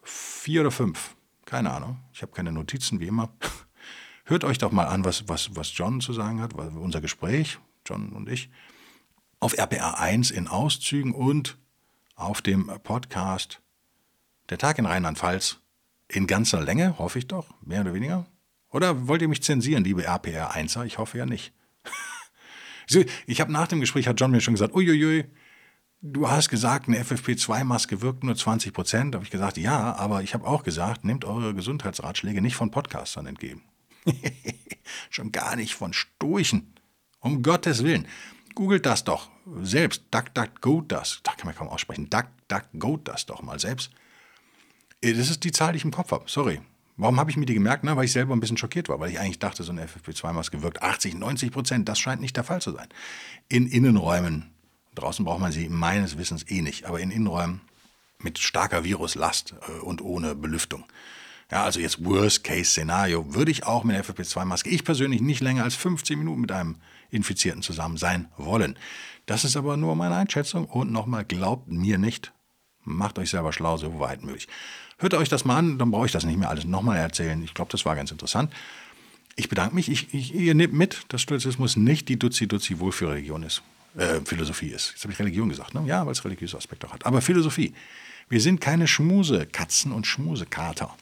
[0.03, 3.31] 4 oder 5, keine Ahnung, ich habe keine Notizen, wie immer.
[4.25, 8.13] Hört euch doch mal an, was, was, was John zu sagen hat, unser Gespräch, John
[8.13, 8.51] und ich,
[9.41, 11.59] auf RPA 1 in Auszügen und
[12.19, 13.63] auf dem Podcast
[14.51, 15.61] Der Tag in Rheinland-Pfalz
[16.09, 18.27] in ganzer Länge, hoffe ich doch, mehr oder weniger.
[18.71, 20.85] Oder wollt ihr mich zensieren, liebe RPR-1er?
[20.85, 21.53] Ich hoffe ja nicht.
[23.27, 25.27] ich habe nach dem Gespräch, hat John mir schon gesagt, uiuiui,
[26.01, 29.15] du hast gesagt, eine FFP2-Maske wirkt nur 20 Prozent.
[29.15, 32.71] Da habe ich gesagt, ja, aber ich habe auch gesagt, nehmt eure Gesundheitsratschläge nicht von
[32.71, 33.63] Podcastern entgegen.
[35.11, 36.75] schon gar nicht von Stoichen.
[37.21, 38.07] Um Gottes Willen.
[38.59, 39.31] Googelt das doch
[39.63, 40.03] selbst.
[40.11, 41.21] DuckDuckGo das.
[41.23, 42.11] Da kann man kaum aussprechen.
[42.11, 43.93] DuckDuckGo das doch mal selbst.
[45.01, 46.25] Äh, das ist die Zahl, die ich im Kopf habe.
[46.27, 46.61] Sorry.
[46.97, 47.85] Warum habe ich mir die gemerkt?
[47.85, 50.61] Na, weil ich selber ein bisschen schockiert war, weil ich eigentlich dachte, so eine FFP2-Maske
[50.61, 51.89] wirkt 80, 90 Prozent.
[51.89, 52.89] Das scheint nicht der Fall zu sein.
[53.49, 54.51] In Innenräumen,
[54.97, 57.61] draußen braucht man sie meines Wissens eh nicht, aber in Innenräumen
[58.19, 60.85] mit starker Viruslast äh, und ohne Belüftung,
[61.49, 65.77] Ja, also jetzt Worst-Case-Szenario würde ich auch mit der FFP2-Maske, ich persönlich nicht länger als
[65.77, 66.79] 15 Minuten mit einem
[67.11, 68.79] Infizierten zusammen sein wollen.
[69.27, 72.33] Das ist aber nur meine Einschätzung und nochmal, glaubt mir nicht,
[72.85, 74.49] macht euch selber schlau, so weit möglich.
[74.99, 77.43] Hört euch das mal an, dann brauche ich das nicht mehr alles nochmal erzählen.
[77.43, 78.53] Ich glaube, das war ganz interessant.
[79.37, 79.89] Ich bedanke mich.
[79.89, 83.63] Ich, ich, ihr nehmt mit, dass Stoizismus nicht die Duzi-Duzi-Wohlfühlreligion ist.
[83.97, 84.91] Äh, Philosophie ist.
[84.93, 85.85] Jetzt habe ich Religion gesagt, ne?
[85.87, 87.07] Ja, weil es religiöse Aspekte auch hat.
[87.07, 87.73] Aber Philosophie.
[88.29, 90.95] Wir sind keine Schmusekatzen und Schmusekater.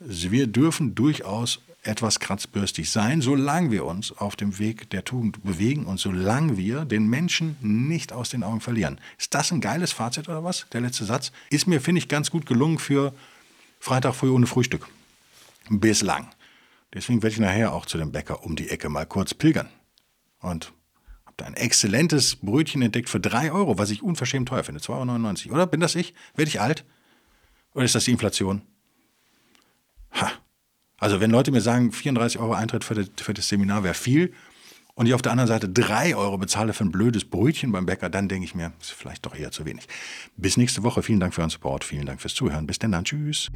[0.00, 5.86] Wir dürfen durchaus etwas kratzbürstig sein, solange wir uns auf dem Weg der Tugend bewegen
[5.86, 9.00] und solange wir den Menschen nicht aus den Augen verlieren.
[9.18, 10.66] Ist das ein geiles Fazit oder was?
[10.72, 13.14] Der letzte Satz ist mir, finde ich, ganz gut gelungen für
[13.80, 14.86] Freitag früh ohne Frühstück.
[15.70, 16.30] Bislang.
[16.94, 19.68] Deswegen werde ich nachher auch zu dem Bäcker um die Ecke mal kurz pilgern.
[20.40, 20.72] Und
[21.26, 24.80] habe da ein exzellentes Brötchen entdeckt für 3 Euro, was ich unverschämt teuer finde.
[24.80, 25.54] 2,99 Euro.
[25.54, 26.14] Oder bin das ich?
[26.34, 26.84] Werde ich alt?
[27.74, 28.62] Oder ist das die Inflation?
[30.12, 30.32] Ha.
[30.98, 34.32] Also wenn Leute mir sagen, 34 Euro Eintritt für das, für das Seminar wäre viel
[34.94, 38.10] und ich auf der anderen Seite 3 Euro bezahle für ein blödes Brötchen beim Bäcker,
[38.10, 39.86] dann denke ich mir, ist vielleicht doch eher zu wenig.
[40.36, 41.02] Bis nächste Woche.
[41.02, 41.84] Vielen Dank für euren Support.
[41.84, 42.66] Vielen Dank fürs Zuhören.
[42.66, 43.04] Bis denn dann.
[43.04, 43.48] Tschüss.